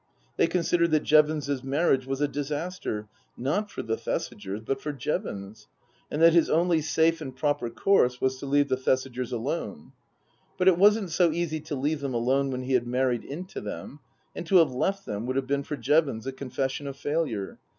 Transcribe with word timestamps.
They 0.35 0.47
considered 0.47 0.89
that 0.89 1.03
Jevons's 1.03 1.63
marriage 1.63 2.07
was 2.07 2.21
a 2.21 2.27
disaster, 2.27 3.07
not 3.37 3.69
for 3.69 3.83
the 3.83 3.95
Thesigers, 3.95 4.65
but 4.65 4.81
for 4.81 4.91
Jevons, 4.91 5.67
and 6.09 6.19
that 6.23 6.33
his 6.33 6.49
only 6.49 6.81
safe 6.81 7.21
and 7.21 7.35
proper 7.35 7.69
course 7.69 8.19
was 8.19 8.37
to 8.39 8.47
leave 8.47 8.67
the 8.67 8.77
Thesigers 8.77 9.31
alone. 9.31 9.91
But 10.57 10.67
it 10.69 10.79
wasn't 10.79 11.11
so 11.11 11.31
easy 11.31 11.59
to 11.59 11.75
leave 11.75 11.99
them 11.99 12.15
alone 12.15 12.49
when 12.49 12.63
he 12.63 12.73
had 12.73 12.87
married 12.87 13.23
into 13.23 13.61
them; 13.61 13.99
and 14.35 14.43
to 14.47 14.55
have 14.55 14.71
left 14.71 15.05
them 15.05 15.27
would 15.27 15.35
have 15.35 15.45
been 15.45 15.61
for 15.61 15.77
Jevons 15.77 16.25
a 16.25 16.31
confession 16.31 16.87
of 16.87 16.97
failure. 16.97 17.59